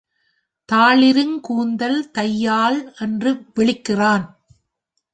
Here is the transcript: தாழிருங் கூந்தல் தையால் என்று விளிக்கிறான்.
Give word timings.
தாழிருங் 0.69 1.35
கூந்தல் 1.41 2.11
தையால் 2.11 2.93
என்று 2.99 3.31
விளிக்கிறான். 3.55 4.25